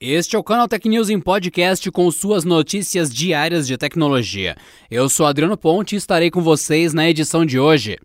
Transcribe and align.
Este 0.00 0.36
é 0.36 0.38
o 0.38 0.44
Canal 0.44 0.68
Tech 0.68 0.88
News 0.88 1.10
em 1.10 1.18
podcast 1.18 1.90
com 1.90 2.08
suas 2.12 2.44
notícias 2.44 3.12
diárias 3.12 3.66
de 3.66 3.76
tecnologia. 3.76 4.54
Eu 4.88 5.08
sou 5.08 5.26
Adriano 5.26 5.56
Ponte 5.56 5.96
e 5.96 5.98
estarei 5.98 6.30
com 6.30 6.40
vocês 6.40 6.94
na 6.94 7.10
edição 7.10 7.44
de 7.44 7.58
hoje. 7.58 7.98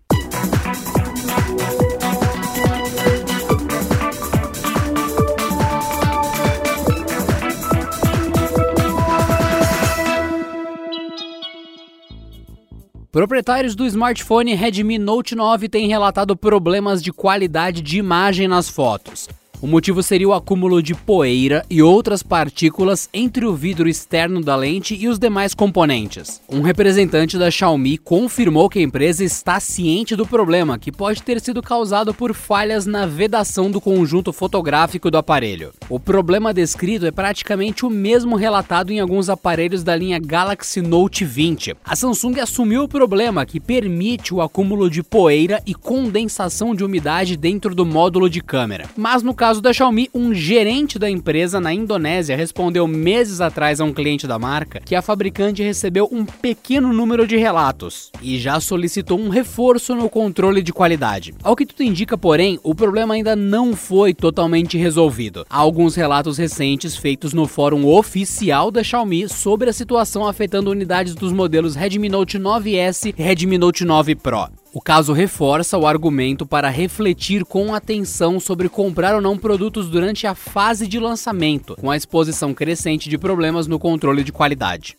Proprietários 13.11 13.75
do 13.75 13.85
smartphone 13.85 14.55
Redmi 14.55 14.97
Note 14.97 15.35
9 15.35 15.69
têm 15.69 15.87
relatado 15.87 16.35
problemas 16.35 17.03
de 17.03 17.13
qualidade 17.13 17.83
de 17.83 17.99
imagem 17.99 18.47
nas 18.47 18.67
fotos. 18.67 19.29
O 19.63 19.67
motivo 19.67 20.03
seria 20.03 20.27
o 20.27 20.33
acúmulo 20.33 20.83
de 20.83 20.93
poeira 20.93 21.63
e 21.69 21.81
outras 21.81 22.21
partículas 22.21 23.07
entre 23.13 23.45
o 23.45 23.53
vidro 23.53 23.87
externo 23.87 24.41
da 24.41 24.57
lente 24.57 24.93
e 24.93 25.07
os 25.07 25.17
demais 25.17 25.53
componentes. 25.53 26.41
Um 26.49 26.59
representante 26.59 27.37
da 27.37 27.49
Xiaomi 27.49 27.97
confirmou 27.97 28.67
que 28.67 28.79
a 28.79 28.81
empresa 28.81 29.23
está 29.23 29.61
ciente 29.61 30.17
do 30.17 30.27
problema, 30.27 30.77
que 30.77 30.91
pode 30.91 31.23
ter 31.23 31.39
sido 31.39 31.61
causado 31.61 32.13
por 32.13 32.33
falhas 32.33 32.85
na 32.85 33.05
vedação 33.05 33.71
do 33.71 33.79
conjunto 33.79 34.33
fotográfico 34.33 35.09
do 35.09 35.17
aparelho. 35.17 35.71
O 35.87 35.97
problema 35.97 36.53
descrito 36.53 37.05
é 37.05 37.11
praticamente 37.11 37.85
o 37.85 37.89
mesmo 37.89 38.35
relatado 38.35 38.91
em 38.91 38.99
alguns 38.99 39.29
aparelhos 39.29 39.81
da 39.81 39.95
linha 39.95 40.19
Galaxy 40.19 40.81
Note 40.81 41.23
20. 41.23 41.77
A 41.85 41.95
Samsung 41.95 42.41
assumiu 42.41 42.83
o 42.83 42.89
problema, 42.89 43.45
que 43.45 43.61
permite 43.61 44.33
o 44.33 44.41
acúmulo 44.41 44.89
de 44.89 45.01
poeira 45.01 45.63
e 45.65 45.73
condensação 45.73 46.75
de 46.75 46.83
umidade 46.83 47.37
dentro 47.37 47.73
do 47.73 47.85
módulo 47.85 48.29
de 48.29 48.41
câmera. 48.41 48.89
Mas 48.97 49.23
no 49.23 49.33
caso 49.33 49.52
caso 49.53 49.61
da 49.61 49.71
Xiaomi, 49.71 50.09
um 50.15 50.33
gerente 50.33 50.97
da 50.97 51.07
empresa 51.07 51.59
na 51.59 51.71
Indonésia 51.71 52.35
respondeu 52.35 52.87
meses 52.87 53.39
atrás 53.39 53.79
a 53.79 53.83
um 53.83 53.93
cliente 53.93 54.25
da 54.25 54.39
marca 54.39 54.79
que 54.79 54.95
a 54.95 55.01
fabricante 55.01 55.61
recebeu 55.61 56.09
um 56.11 56.25
pequeno 56.25 56.91
número 56.91 57.27
de 57.27 57.37
relatos 57.37 58.09
e 58.19 58.39
já 58.39 58.59
solicitou 58.59 59.19
um 59.19 59.29
reforço 59.29 59.93
no 59.93 60.09
controle 60.09 60.63
de 60.63 60.73
qualidade. 60.73 61.35
Ao 61.43 61.55
que 61.55 61.67
tudo 61.67 61.83
indica, 61.83 62.17
porém, 62.17 62.59
o 62.63 62.73
problema 62.73 63.13
ainda 63.13 63.35
não 63.35 63.75
foi 63.75 64.11
totalmente 64.11 64.75
resolvido. 64.75 65.45
Há 65.47 65.57
alguns 65.57 65.93
relatos 65.93 66.39
recentes 66.39 66.97
feitos 66.97 67.31
no 67.31 67.45
fórum 67.45 67.85
oficial 67.85 68.71
da 68.71 68.83
Xiaomi 68.83 69.29
sobre 69.29 69.69
a 69.69 69.73
situação 69.73 70.25
afetando 70.25 70.71
unidades 70.71 71.13
dos 71.13 71.31
modelos 71.31 71.75
Redmi 71.75 72.09
Note 72.09 72.39
9S 72.39 73.13
e 73.15 73.21
Redmi 73.21 73.59
Note 73.59 73.85
9 73.85 74.15
Pro. 74.15 74.62
O 74.75 74.81
caso 74.81 75.13
reforça 75.13 75.77
o 75.77 75.85
argumento 75.85 76.47
para 76.47 76.67
refletir 76.67 77.45
com 77.45 77.75
atenção 77.75 78.39
sobre 78.39 78.67
comprar 78.67 79.13
ou 79.13 79.21
não 79.21 79.37
produtos 79.37 79.87
durante 79.87 80.25
a 80.25 80.33
fase 80.33 80.87
de 80.87 80.99
lançamento, 80.99 81.75
com 81.75 81.91
a 81.91 81.95
exposição 81.95 82.55
crescente 82.55 83.07
de 83.07 83.19
problemas 83.19 83.67
no 83.67 83.77
controle 83.77 84.23
de 84.23 84.31
qualidade. 84.31 84.97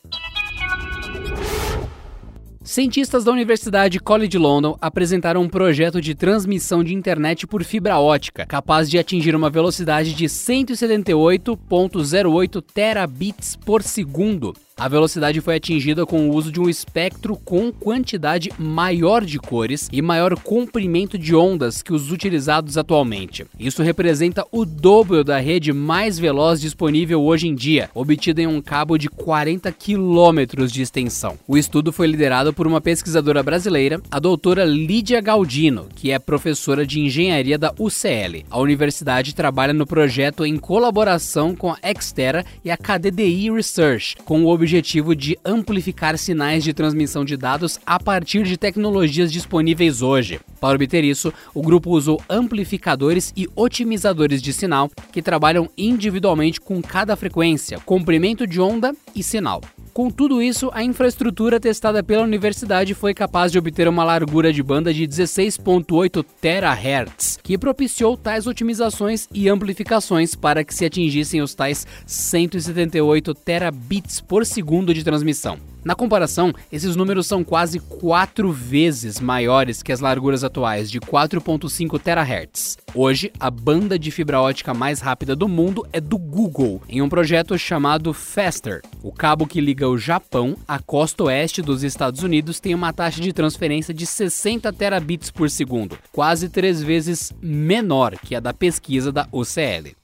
Cientistas 2.63 3.25
da 3.25 3.33
Universidade 3.33 3.99
College 3.99 4.39
London 4.39 4.79
apresentaram 4.81 5.43
um 5.43 5.49
projeto 5.49 6.01
de 6.01 6.15
transmissão 6.15 6.85
de 6.85 6.95
internet 6.95 7.45
por 7.45 7.65
fibra 7.65 7.99
ótica, 7.99 8.47
capaz 8.47 8.89
de 8.89 8.97
atingir 8.97 9.35
uma 9.35 9.51
velocidade 9.51 10.15
de 10.15 10.27
178.08 10.27 12.63
terabits 12.73 13.57
por 13.57 13.83
segundo, 13.83 14.55
a 14.77 14.89
velocidade 14.89 15.41
foi 15.41 15.55
atingida 15.55 16.05
com 16.05 16.29
o 16.29 16.35
uso 16.35 16.51
de 16.51 16.61
um 16.61 16.69
espectro 16.69 17.37
com 17.37 17.71
quantidade 17.71 18.51
maior 18.59 19.25
de 19.25 19.39
cores 19.39 19.89
e 19.93 20.03
maior 20.03 20.37
comprimento 20.37 21.17
de 21.17 21.35
ondas 21.35 21.81
que 21.81 21.93
os 21.93 22.11
utilizados 22.11 22.77
atualmente. 22.77 23.47
Isso 23.59 23.85
representa 23.85 24.45
o 24.51 24.65
dobro 24.65 25.23
da 25.23 25.39
rede 25.39 25.73
mais 25.73 26.19
veloz 26.19 26.61
disponível 26.61 27.23
hoje 27.23 27.47
em 27.47 27.55
dia, 27.55 27.89
obtida 27.95 28.43
em 28.43 28.49
um 28.49 28.61
cabo 28.61 28.99
de 28.99 29.09
40 29.09 29.71
quilômetros 29.71 30.73
de 30.73 30.83
extensão. 30.83 31.39
O 31.47 31.57
estudo 31.57 31.93
foi 31.93 32.09
liderado 32.09 32.53
por 32.53 32.67
uma 32.67 32.81
pesquisadora 32.81 33.45
brasileira, 33.45 34.01
a 34.11 34.19
doutora 34.19 34.65
Lídia 34.65 35.21
Galdino, 35.21 35.87
que 35.95 36.11
é 36.11 36.19
professora 36.19 36.85
de 36.85 36.99
engenharia 36.99 37.57
da 37.57 37.73
UCL. 37.79 38.45
A 38.51 38.59
universidade 38.59 39.37
trabalha 39.37 39.73
no 39.73 39.87
projeto 39.87 40.45
em 40.45 40.57
colaboração 40.57 41.55
com 41.55 41.71
a 41.71 41.79
Extera 41.85 42.45
e 42.65 42.73
a 42.73 42.77
KDDI 42.77 43.53
Research, 43.53 44.17
com 44.25 44.43
o 44.43 44.49
objetivo 44.49 44.64
de 44.67 45.39
amplificar 45.45 46.17
sinais 46.17 46.65
de 46.65 46.73
transmissão 46.73 47.25
de 47.25 47.37
dados 47.37 47.79
a 47.85 47.99
partir 47.99 48.45
de 48.45 48.57
tecnologias 48.57 49.33
disponíveis 49.33 50.03
hoje. 50.03 50.41
Para 50.61 50.77
obter 50.77 51.05
isso, 51.05 51.33
o 51.53 51.63
grupo 51.63 51.91
usou 51.91 52.23
amplificadores 52.29 53.33
e 53.37 53.49
otimizadores 53.55 54.41
de 54.41 54.53
sinal 54.53 54.91
que 55.13 55.23
trabalham 55.23 55.69
individualmente 55.77 56.61
com 56.61 56.81
cada 56.81 57.17
frequência, 57.17 57.79
comprimento 57.81 58.47
de 58.47 58.61
onda 58.61 58.95
e 59.15 59.23
sinal. 59.23 59.61
Com 59.95 60.11
tudo 60.11 60.43
isso, 60.43 60.73
a 60.75 60.83
infraestrutura 60.83 61.61
testada 61.61 62.03
pela 62.03 62.25
universidade 62.25 62.95
foi 62.95 63.15
capaz 63.15 63.53
de 63.53 63.61
obter 63.61 63.87
uma 63.87 64.03
largura 64.03 64.53
de 64.53 64.61
banda 64.61 64.93
de 64.93 65.07
16.8 65.07 66.25
THz, 66.41 67.39
que 67.41 67.57
propiciou 67.57 68.17
tais 68.17 68.49
otimizações 68.49 69.29
e 69.33 69.49
amplificações 69.49 70.35
para 70.35 70.65
que 70.65 70.75
se 70.75 70.85
atingissem 70.85 71.41
os 71.41 71.55
tais 71.55 71.87
178 72.07 73.33
terabits 73.35 74.21
por 74.21 74.45
segundo 74.45 74.93
de 74.93 75.05
transmissão. 75.05 75.74
Na 75.85 75.95
comparação, 75.95 76.51
esses 76.73 76.97
números 76.97 77.27
são 77.27 77.45
quase 77.45 77.79
quatro 77.79 78.51
vezes 78.51 79.21
maiores 79.21 79.83
que 79.83 79.93
as 79.93 80.01
larguras 80.01 80.43
atuais 80.43 80.91
de 80.91 80.99
4.5 80.99 82.01
THz. 82.01 82.79
Hoje, 82.95 83.31
a 83.39 83.51
banda 83.51 83.99
de 83.99 84.11
fibra 84.11 84.41
ótica 84.41 84.73
mais 84.73 85.01
rápida 85.01 85.37
do 85.37 85.47
mundo 85.47 85.87
é 85.93 86.01
do 86.01 86.17
Google, 86.17 86.81
em 86.89 87.03
um 87.03 87.09
projeto 87.09 87.59
chamado 87.59 88.15
Faster. 88.15 88.81
O 89.03 89.13
cabo 89.13 89.47
que 89.47 89.61
liga 89.61 89.87
o 89.87 89.99
Japão 89.99 90.57
à 90.67 90.79
costa 90.79 91.25
oeste 91.25 91.61
dos 91.61 91.83
Estados 91.83 92.23
Unidos 92.23 92.61
tem 92.61 92.75
uma 92.75 92.93
taxa 92.93 93.21
de 93.21 93.35
transferência 93.35 93.93
de 93.93 94.07
60 94.07 94.73
terabits 94.73 95.31
por 95.31 95.51
segundo, 95.51 95.99
quase 96.13 96.49
três 96.49 96.83
vezes 96.83 97.31
menor 97.43 98.17
que 98.17 98.35
a 98.35 98.41
da 98.41 98.55
pesquisa 98.55 99.13
da 99.13 99.29
OCL. 99.31 99.95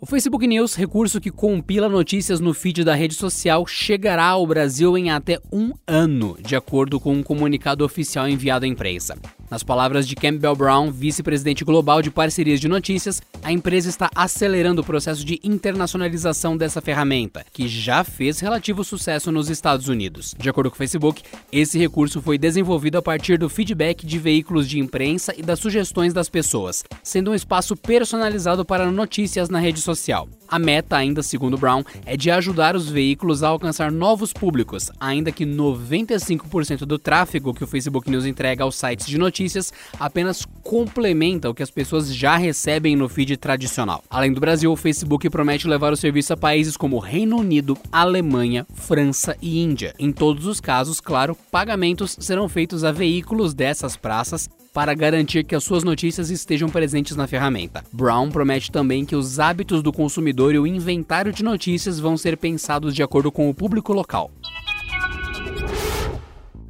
O 0.00 0.06
Facebook 0.06 0.46
News, 0.46 0.76
recurso 0.76 1.20
que 1.20 1.28
compila 1.28 1.88
notícias 1.88 2.38
no 2.38 2.54
feed 2.54 2.84
da 2.84 2.94
rede 2.94 3.14
social, 3.14 3.66
chegará 3.66 4.26
ao 4.26 4.46
Brasil 4.46 4.96
em 4.96 5.10
até 5.10 5.40
um 5.52 5.72
ano, 5.88 6.36
de 6.40 6.54
acordo 6.54 7.00
com 7.00 7.12
um 7.12 7.22
comunicado 7.22 7.84
oficial 7.84 8.28
enviado 8.28 8.64
à 8.64 8.68
imprensa. 8.68 9.18
Nas 9.50 9.62
palavras 9.62 10.06
de 10.06 10.14
Campbell 10.14 10.54
Brown, 10.54 10.90
vice-presidente 10.90 11.64
global 11.64 12.02
de 12.02 12.10
parcerias 12.10 12.60
de 12.60 12.68
notícias, 12.68 13.22
a 13.42 13.50
empresa 13.50 13.88
está 13.88 14.10
acelerando 14.14 14.82
o 14.82 14.84
processo 14.84 15.24
de 15.24 15.40
internacionalização 15.42 16.54
dessa 16.54 16.82
ferramenta, 16.82 17.44
que 17.52 17.66
já 17.66 18.04
fez 18.04 18.40
relativo 18.40 18.84
sucesso 18.84 19.32
nos 19.32 19.48
Estados 19.48 19.88
Unidos. 19.88 20.34
De 20.38 20.50
acordo 20.50 20.70
com 20.70 20.74
o 20.74 20.78
Facebook, 20.78 21.22
esse 21.50 21.78
recurso 21.78 22.20
foi 22.20 22.36
desenvolvido 22.36 22.98
a 22.98 23.02
partir 23.02 23.38
do 23.38 23.48
feedback 23.48 24.06
de 24.06 24.18
veículos 24.18 24.68
de 24.68 24.78
imprensa 24.78 25.34
e 25.36 25.42
das 25.42 25.58
sugestões 25.58 26.12
das 26.12 26.28
pessoas, 26.28 26.84
sendo 27.02 27.30
um 27.30 27.34
espaço 27.34 27.74
personalizado 27.74 28.66
para 28.66 28.90
notícias 28.90 29.48
na 29.48 29.58
rede 29.58 29.80
social. 29.80 30.28
A 30.48 30.58
meta, 30.58 30.96
ainda 30.96 31.22
segundo 31.22 31.58
Brown, 31.58 31.84
é 32.06 32.16
de 32.16 32.30
ajudar 32.30 32.74
os 32.74 32.88
veículos 32.88 33.42
a 33.42 33.48
alcançar 33.48 33.92
novos 33.92 34.32
públicos, 34.32 34.90
ainda 34.98 35.30
que 35.30 35.44
95% 35.44 36.86
do 36.86 36.98
tráfego 36.98 37.52
que 37.52 37.62
o 37.62 37.66
Facebook 37.66 38.10
News 38.10 38.24
entrega 38.24 38.64
aos 38.64 38.76
sites 38.76 39.06
de 39.06 39.18
notícias 39.18 39.70
apenas 40.00 40.46
complementa 40.62 41.50
o 41.50 41.54
que 41.54 41.62
as 41.62 41.70
pessoas 41.70 42.14
já 42.14 42.36
recebem 42.36 42.96
no 42.96 43.10
feed 43.10 43.36
tradicional. 43.36 44.02
Além 44.08 44.32
do 44.32 44.40
Brasil, 44.40 44.72
o 44.72 44.76
Facebook 44.76 45.28
promete 45.28 45.68
levar 45.68 45.92
o 45.92 45.96
serviço 45.96 46.32
a 46.32 46.36
países 46.36 46.76
como 46.76 46.98
Reino 46.98 47.36
Unido, 47.36 47.76
Alemanha, 47.92 48.66
França 48.74 49.36
e 49.42 49.58
Índia. 49.60 49.94
Em 49.98 50.10
todos 50.12 50.46
os 50.46 50.60
casos, 50.60 50.98
claro, 50.98 51.36
pagamentos 51.50 52.16
serão 52.20 52.48
feitos 52.48 52.84
a 52.84 52.92
veículos 52.92 53.52
dessas 53.52 53.96
praças 53.96 54.48
para 54.78 54.94
garantir 54.94 55.42
que 55.42 55.56
as 55.56 55.64
suas 55.64 55.82
notícias 55.82 56.30
estejam 56.30 56.68
presentes 56.68 57.16
na 57.16 57.26
ferramenta. 57.26 57.82
Brown 57.92 58.30
promete 58.30 58.70
também 58.70 59.04
que 59.04 59.16
os 59.16 59.40
hábitos 59.40 59.82
do 59.82 59.92
consumidor 59.92 60.54
e 60.54 60.58
o 60.60 60.68
inventário 60.68 61.32
de 61.32 61.42
notícias 61.42 61.98
vão 61.98 62.16
ser 62.16 62.36
pensados 62.36 62.94
de 62.94 63.02
acordo 63.02 63.32
com 63.32 63.50
o 63.50 63.54
público 63.54 63.92
local. 63.92 64.30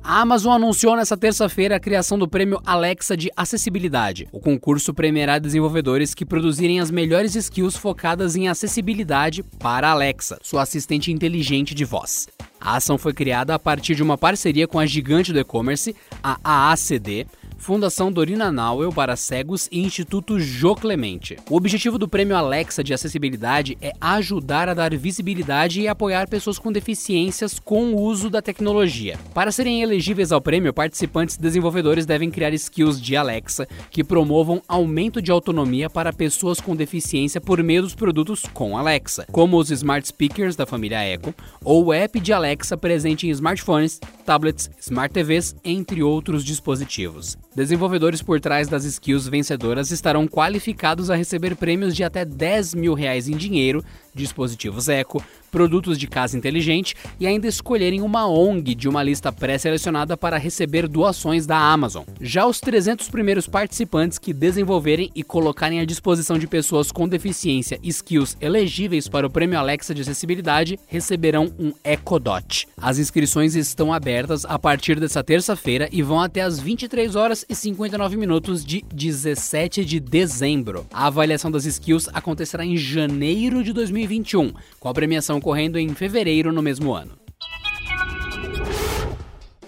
A 0.03 0.23
Amazon 0.23 0.55
anunciou 0.55 0.97
nesta 0.97 1.19
terça-feira 1.19 1.77
a 1.77 1.79
criação 1.79 2.19
do 2.19 2.27
prêmio 2.27 2.59
Alexa 2.65 3.15
de 3.15 3.31
Acessibilidade. 3.37 4.27
O 4.33 4.41
concurso 4.41 4.95
premiará 4.95 5.39
desenvolvedores 5.39 6.15
que 6.15 6.25
produzirem 6.25 6.81
as 6.81 6.91
melhores 6.91 7.35
skills 7.35 7.77
focadas 7.77 8.35
em 8.37 8.49
acessibilidade 8.49 9.43
para 9.43 9.91
Alexa, 9.91 10.39
sua 10.43 10.63
assistente 10.63 11.13
inteligente 11.13 11.75
de 11.75 11.85
voz. 11.85 12.27
A 12.59 12.77
ação 12.77 12.97
foi 12.97 13.13
criada 13.13 13.55
a 13.55 13.59
partir 13.59 13.95
de 13.95 14.03
uma 14.03 14.17
parceria 14.17 14.67
com 14.67 14.79
a 14.79 14.87
gigante 14.87 15.31
do 15.31 15.39
e-commerce, 15.39 15.95
a 16.23 16.39
AACD, 16.43 17.27
Fundação 17.59 18.11
Dorina 18.11 18.51
Nauel 18.51 18.91
para 18.93 19.17
Cegos 19.17 19.69
e 19.71 19.81
Instituto 19.81 20.41
Jô 20.41 20.75
Clemente. 20.75 21.37
O 21.51 21.57
objetivo 21.57 21.99
do 21.99 22.09
Prêmio 22.09 22.37
Alexa 22.37 22.83
de 22.83 22.95
Acessibilidade 22.95 23.77
é 23.83 23.93
ajudar 24.01 24.69
a 24.69 24.75
dar 24.75 24.97
visibilidade 24.97 25.83
e 25.83 25.89
apoiar 25.89 26.29
pessoas 26.29 26.59
com 26.59 26.73
deficiências 26.73 27.59
com 27.59 27.93
o 27.93 28.01
uso 28.01 28.31
da 28.31 28.41
tecnologia. 28.41 29.19
Para 29.35 29.53
serem 29.53 29.83
elegíveis 29.83 30.33
ao 30.33 30.41
prêmio, 30.41 30.73
participantes 30.73 31.35
e 31.35 31.41
desenvolvedores 31.41 32.07
devem 32.07 32.31
criar 32.31 32.55
skills 32.55 33.01
de 33.01 33.17
Alexa 33.17 33.69
que 33.91 34.05
promovam 34.05 34.63
aumento 34.67 35.21
de 35.21 35.31
autonomia 35.31 35.91
para 35.91 36.13
pessoas 36.13 36.61
com 36.61 36.75
deficiência 36.75 37.41
por 37.41 37.63
meio 37.63 37.83
dos 37.83 37.95
produtos 37.95 38.45
com 38.55 38.79
Alexa, 38.79 39.27
como 39.31 39.59
os 39.59 39.71
smart 39.71 40.07
speakers 40.07 40.57
da 40.57 40.65
família 40.65 41.07
Echo 41.07 41.35
ou 41.63 41.87
o 41.87 41.93
app 41.93 42.19
de 42.21 42.33
Alexa 42.33 42.77
presente 42.77 43.27
em 43.27 43.31
smartphones, 43.31 44.01
tablets, 44.25 44.71
smart 44.81 45.13
TVs, 45.13 45.55
entre 45.65 46.03
outros 46.03 46.45
dispositivos. 46.45 47.37
Desenvolvedores 47.59 48.23
por 48.23 48.41
trás 48.41 48.69
das 48.69 48.85
skills 48.85 49.27
vencedoras 49.27 49.91
estarão 49.91 50.29
qualificados 50.29 51.11
a 51.11 51.17
receber 51.17 51.57
prêmios 51.57 51.97
de 51.97 52.05
até 52.05 52.25
10 52.25 52.75
mil 52.75 52.95
reais 52.95 53.29
em 53.29 53.37
dinheiro, 53.37 53.85
dispositivos 54.15 54.89
Eco, 54.89 55.21
produtos 55.51 55.99
de 55.99 56.07
casa 56.07 56.37
inteligente 56.37 56.95
e 57.19 57.27
ainda 57.27 57.47
escolherem 57.47 58.03
uma 58.03 58.29
ONG 58.29 58.75
de 58.75 58.89
uma 58.89 59.03
lista 59.03 59.33
pré-selecionada 59.33 60.17
para 60.17 60.39
receber 60.39 60.87
doações 60.87 61.47
da 61.47 61.59
Amazon. 61.59 62.05
Já 62.21 62.47
os 62.47 62.61
300 62.61 63.09
primeiros 63.09 63.47
participantes 63.47 64.19
que 64.19 64.33
desenvolverem 64.33 65.11
e 65.15 65.23
colocarem 65.23 65.81
à 65.81 65.85
disposição 65.85 66.39
de 66.39 66.47
pessoas 66.47 66.93
com 66.93 67.09
deficiência 67.09 67.79
skills 67.83 68.37
elegíveis 68.41 69.09
para 69.09 69.27
o 69.27 69.31
Prêmio 69.31 69.59
Alexa 69.59 69.95
de 69.95 70.03
Acessibilidade 70.03 70.79
receberão 70.87 71.53
um 71.59 71.73
EcoDot. 71.83 72.69
As 72.77 72.99
inscrições 72.99 73.55
estão 73.55 73.93
abertas 73.93 74.45
a 74.45 74.59
partir 74.59 75.01
dessa 75.01 75.23
terça-feira 75.25 75.89
e 75.93 76.03
vão 76.03 76.21
até 76.21 76.43
as 76.43 76.59
23 76.59 77.17
horas 77.17 77.45
e 77.49 77.55
59 77.55 78.17
minutos 78.17 78.65
de 78.65 78.85
17 78.93 79.85
de 79.85 80.01
dezembro. 80.01 80.87
A 80.93 81.07
avaliação 81.07 81.51
das 81.51 81.65
skills 81.65 82.09
acontecerá 82.13 82.65
em 82.65 82.77
janeiro 82.77 83.63
de 83.63 83.73
2021, 83.73 84.53
com 84.79 84.89
a 84.89 84.95
premiação 84.95 85.38
ocorrendo 85.39 85.79
em 85.79 85.95
fevereiro 85.95 86.53
no 86.53 86.63
mesmo 86.63 86.93
ano. 86.93 87.19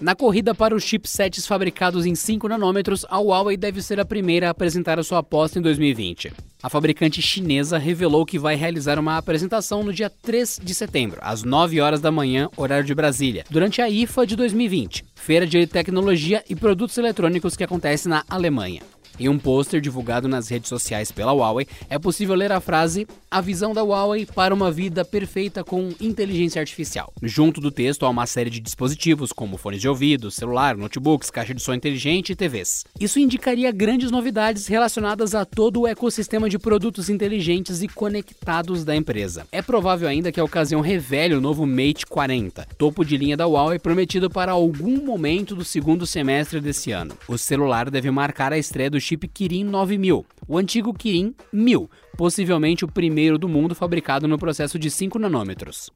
Na 0.01 0.15
corrida 0.15 0.55
para 0.55 0.73
os 0.73 0.83
chipsets 0.83 1.45
fabricados 1.45 2.07
em 2.07 2.15
5 2.15 2.47
nanômetros, 2.47 3.05
a 3.07 3.19
Huawei 3.19 3.55
deve 3.55 3.83
ser 3.83 3.99
a 3.99 4.05
primeira 4.05 4.47
a 4.47 4.49
apresentar 4.49 4.97
a 4.97 5.03
sua 5.03 5.19
aposta 5.19 5.59
em 5.59 5.61
2020. 5.61 6.33
A 6.63 6.69
fabricante 6.69 7.21
chinesa 7.21 7.77
revelou 7.77 8.25
que 8.25 8.39
vai 8.39 8.55
realizar 8.55 8.97
uma 8.97 9.17
apresentação 9.17 9.83
no 9.83 9.93
dia 9.93 10.09
3 10.09 10.59
de 10.63 10.73
setembro, 10.73 11.19
às 11.21 11.43
9 11.43 11.79
horas 11.79 12.01
da 12.01 12.11
manhã, 12.11 12.49
horário 12.57 12.83
de 12.83 12.95
Brasília, 12.95 13.45
durante 13.47 13.79
a 13.79 13.87
IFA 13.89 14.25
de 14.25 14.35
2020, 14.35 15.05
Feira 15.13 15.45
de 15.45 15.67
Tecnologia 15.67 16.43
e 16.49 16.55
Produtos 16.55 16.97
Eletrônicos 16.97 17.55
que 17.55 17.63
acontece 17.63 18.09
na 18.09 18.23
Alemanha. 18.27 18.81
Em 19.21 19.29
um 19.29 19.37
pôster 19.37 19.79
divulgado 19.79 20.27
nas 20.27 20.49
redes 20.49 20.67
sociais 20.67 21.11
pela 21.11 21.31
Huawei, 21.31 21.67
é 21.87 21.99
possível 21.99 22.33
ler 22.33 22.51
a 22.51 22.59
frase 22.59 23.05
A 23.29 23.39
visão 23.39 23.71
da 23.71 23.83
Huawei 23.83 24.25
para 24.25 24.51
uma 24.51 24.71
vida 24.71 25.05
perfeita 25.05 25.63
com 25.63 25.93
inteligência 26.01 26.59
artificial. 26.59 27.13
Junto 27.21 27.61
do 27.61 27.69
texto 27.69 28.03
há 28.03 28.09
uma 28.09 28.25
série 28.25 28.49
de 28.49 28.59
dispositivos, 28.59 29.31
como 29.31 29.59
fones 29.59 29.79
de 29.79 29.87
ouvido, 29.87 30.31
celular, 30.31 30.75
notebooks, 30.75 31.29
caixa 31.29 31.53
de 31.53 31.61
som 31.61 31.75
inteligente 31.75 32.31
e 32.31 32.35
TVs. 32.35 32.83
Isso 32.99 33.19
indicaria 33.19 33.71
grandes 33.71 34.09
novidades 34.09 34.65
relacionadas 34.65 35.35
a 35.35 35.45
todo 35.45 35.81
o 35.81 35.87
ecossistema 35.87 36.49
de 36.49 36.57
produtos 36.57 37.07
inteligentes 37.07 37.83
e 37.83 37.87
conectados 37.87 38.83
da 38.83 38.95
empresa. 38.95 39.45
É 39.51 39.61
provável 39.61 40.09
ainda 40.09 40.31
que 40.31 40.39
a 40.39 40.43
ocasião 40.43 40.81
revele 40.81 41.35
o 41.35 41.41
novo 41.41 41.67
Mate 41.67 42.07
40, 42.07 42.67
topo 42.75 43.05
de 43.05 43.17
linha 43.17 43.37
da 43.37 43.45
Huawei 43.45 43.77
prometido 43.77 44.31
para 44.31 44.53
algum 44.53 45.05
momento 45.05 45.55
do 45.55 45.63
segundo 45.63 46.07
semestre 46.07 46.59
desse 46.59 46.91
ano. 46.91 47.15
O 47.27 47.37
celular 47.37 47.91
deve 47.91 48.09
marcar 48.09 48.51
a 48.51 48.57
estreia 48.57 48.89
do 48.89 48.99
chip 49.11 49.27
Kirin 49.27 49.65
9000, 49.65 50.25
o 50.47 50.57
antigo 50.57 50.93
Kirin 50.93 51.35
1000, 51.51 51.89
possivelmente 52.17 52.85
o 52.85 52.87
primeiro 52.87 53.37
do 53.37 53.49
mundo 53.49 53.75
fabricado 53.75 54.27
no 54.27 54.37
processo 54.37 54.79
de 54.79 54.89
5 54.89 55.19
nanômetros. 55.19 55.91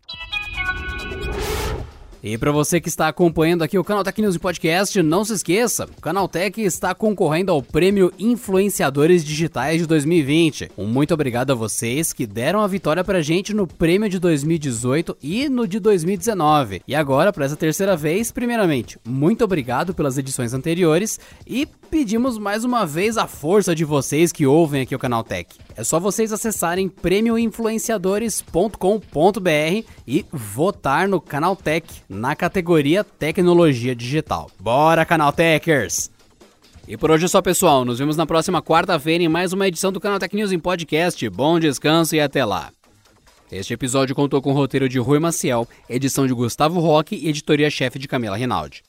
E 2.28 2.40
para 2.40 2.52
você 2.52 2.82
que 2.82 2.90
está 2.90 3.08
acompanhando 3.08 3.62
aqui 3.62 3.78
o 3.78 3.84
Canal 3.84 4.04
Tech 4.04 4.20
News 4.20 4.36
Podcast, 4.40 5.00
não 5.04 5.24
se 5.24 5.34
esqueça, 5.34 5.86
o 5.86 6.02
Canal 6.02 6.28
Tech 6.28 6.60
está 6.60 6.96
concorrendo 6.96 7.52
ao 7.52 7.62
Prêmio 7.62 8.12
Influenciadores 8.18 9.24
Digitais 9.24 9.80
de 9.80 9.86
2020. 9.86 10.72
Um 10.76 10.88
muito 10.88 11.14
obrigado 11.14 11.52
a 11.52 11.56
vocês 11.56 12.14
que 12.14 12.26
deram 12.26 12.62
a 12.62 12.68
vitória 12.68 13.04
pra 13.04 13.22
gente 13.22 13.54
no 13.54 13.68
prêmio 13.68 14.10
de 14.10 14.18
2018 14.18 15.16
e 15.22 15.48
no 15.48 15.68
de 15.68 15.80
2019. 15.80 16.82
E 16.88 16.96
agora, 16.96 17.32
para 17.32 17.46
essa 17.46 17.56
terceira 17.56 17.96
vez, 17.96 18.32
primeiramente, 18.32 18.98
muito 19.08 19.44
obrigado 19.44 19.94
pelas 19.94 20.18
edições 20.18 20.52
anteriores 20.52 21.20
e 21.46 21.68
pedimos 21.96 22.38
mais 22.38 22.66
uma 22.66 22.86
vez 22.86 23.18
a 23.18 23.26
força 23.26 23.74
de 23.74 23.86
vocês 23.86 24.34
que 24.34 24.46
ouvem 24.46 24.82
aqui 24.82 24.94
o 24.94 25.00
Canal 25.00 25.24
Tech. 25.24 25.56
É 25.78 25.82
só 25.82 25.98
vocês 25.98 26.34
acessarem 26.34 26.90
prêmioinfluenciadores.com.br 26.90 29.88
e 30.06 30.26
votar 30.30 31.08
no 31.08 31.22
Canal 31.22 31.56
Tech 31.56 31.88
na 32.10 32.36
categoria 32.36 33.02
Tecnologia 33.02 33.96
Digital. 33.96 34.52
Bora, 34.60 35.06
Canal 35.06 35.32
Techers! 35.32 36.12
E 36.86 36.98
por 36.98 37.12
hoje 37.12 37.24
é 37.24 37.30
só, 37.30 37.42
pessoal. 37.42 37.86
Nos 37.86 38.00
vemos 38.00 38.18
na 38.18 38.26
próxima 38.26 38.62
quarta-feira 38.62 39.24
em 39.24 39.30
mais 39.30 39.54
uma 39.54 39.66
edição 39.66 39.90
do 39.90 40.02
Canal 40.02 40.20
Tech 40.20 40.36
News 40.36 40.52
em 40.52 40.60
podcast. 40.60 41.30
Bom 41.30 41.62
descanso 41.62 42.14
e 42.14 42.20
até 42.20 42.44
lá. 42.44 42.72
Este 43.50 43.74
episódio 43.74 44.14
contou 44.14 44.42
com 44.42 44.52
o 44.52 44.54
roteiro 44.54 44.90
de 44.90 45.00
Rui 45.00 45.20
Maciel, 45.20 45.66
edição 45.90 46.28
de 46.28 46.34
Gustavo 46.34 46.82
Roque 46.82 47.16
e 47.16 47.30
editoria-chefe 47.30 47.98
de 47.98 48.10
Camila 48.10 48.36
Rinaldi. 48.36 48.84